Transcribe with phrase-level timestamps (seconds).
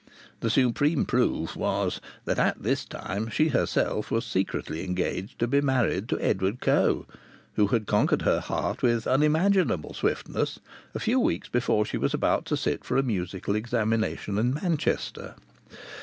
[0.39, 5.61] The supreme proof was that at this time she herself was secretly engaged to be
[5.61, 7.05] married to Edward Coe,
[7.53, 10.59] who had conquered her heart with unimaginable swiftness
[10.95, 15.35] a few weeks before she was about to sit for a musical examination at Manchester.